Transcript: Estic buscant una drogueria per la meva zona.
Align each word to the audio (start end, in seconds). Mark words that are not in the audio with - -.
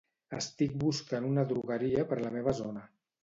Estic 0.37 0.71
buscant 0.83 1.27
una 1.27 1.45
drogueria 1.53 2.05
per 2.13 2.19
la 2.23 2.35
meva 2.39 2.57
zona. 2.63 2.87